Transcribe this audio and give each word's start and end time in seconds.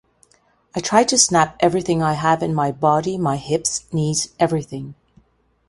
I 0.73 0.79
try 0.79 1.03
to 1.03 1.17
snap 1.19 1.57
everything 1.59 2.01
I 2.01 2.13
have 2.13 2.41
in 2.41 2.55
my 2.55 2.71
body-my 2.71 3.37
hips, 3.37 3.85
knees, 3.93 4.29
everything. 4.39 4.95